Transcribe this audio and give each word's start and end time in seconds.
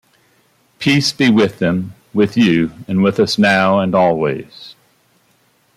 Peace 0.79 1.13
be 1.13 1.29
with 1.29 1.59
them, 1.59 1.93
with 2.11 2.35
you, 2.35 2.71
and 2.87 3.03
with 3.03 3.19
us 3.19 3.37
now 3.37 3.77
and 3.77 3.93
always. 3.93 4.73